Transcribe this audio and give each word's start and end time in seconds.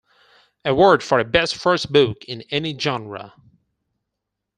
Award 0.65 1.03
for 1.03 1.19
a 1.19 1.23
best 1.23 1.55
first 1.55 1.93
book 1.93 2.25
in 2.25 2.41
any 2.49 2.75
genre. 2.75 3.35